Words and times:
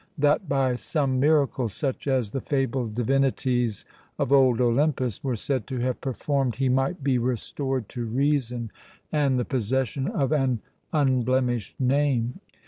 that 0.17 0.49
by 0.49 0.73
some 0.73 1.19
miracle, 1.19 1.69
such 1.69 2.07
as 2.07 2.31
the 2.31 2.41
fabled 2.41 2.95
divinities 2.95 3.85
of 4.17 4.31
old 4.33 4.59
Olympus 4.59 5.23
were 5.23 5.35
said 5.35 5.67
to 5.67 5.77
have 5.77 6.01
performed, 6.01 6.55
he 6.55 6.67
might 6.69 7.03
be 7.03 7.19
restored 7.19 7.87
to 7.89 8.05
reason 8.05 8.71
and 9.11 9.37
the 9.37 9.45
possession 9.45 10.07
of 10.07 10.31
an 10.31 10.59
unblemished 10.91 11.79
name! 11.79 12.39